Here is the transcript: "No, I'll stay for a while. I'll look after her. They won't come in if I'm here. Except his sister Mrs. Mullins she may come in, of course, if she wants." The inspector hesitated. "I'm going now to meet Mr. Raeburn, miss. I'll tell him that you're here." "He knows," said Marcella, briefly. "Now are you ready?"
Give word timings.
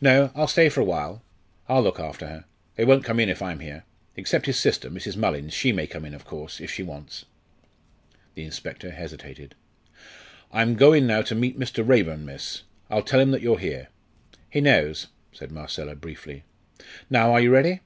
"No, 0.00 0.30
I'll 0.36 0.46
stay 0.46 0.68
for 0.68 0.80
a 0.80 0.84
while. 0.84 1.24
I'll 1.68 1.82
look 1.82 1.98
after 1.98 2.28
her. 2.28 2.44
They 2.76 2.84
won't 2.84 3.02
come 3.02 3.18
in 3.18 3.28
if 3.28 3.42
I'm 3.42 3.58
here. 3.58 3.82
Except 4.14 4.46
his 4.46 4.60
sister 4.60 4.88
Mrs. 4.88 5.16
Mullins 5.16 5.52
she 5.54 5.72
may 5.72 5.88
come 5.88 6.04
in, 6.04 6.14
of 6.14 6.24
course, 6.24 6.60
if 6.60 6.70
she 6.70 6.84
wants." 6.84 7.24
The 8.36 8.44
inspector 8.44 8.92
hesitated. 8.92 9.56
"I'm 10.52 10.76
going 10.76 11.04
now 11.04 11.22
to 11.22 11.34
meet 11.34 11.58
Mr. 11.58 11.84
Raeburn, 11.84 12.24
miss. 12.24 12.62
I'll 12.88 13.02
tell 13.02 13.18
him 13.18 13.32
that 13.32 13.42
you're 13.42 13.58
here." 13.58 13.88
"He 14.48 14.60
knows," 14.60 15.08
said 15.32 15.50
Marcella, 15.50 15.96
briefly. 15.96 16.44
"Now 17.10 17.32
are 17.32 17.40
you 17.40 17.50
ready?" 17.50 17.80